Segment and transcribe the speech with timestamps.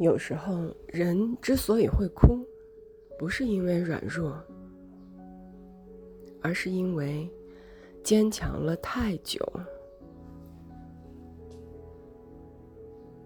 [0.00, 2.42] 有时候人之所以会哭
[3.18, 4.42] 不是因为软弱
[6.40, 7.30] 而是因为
[8.02, 9.38] 坚强了太久。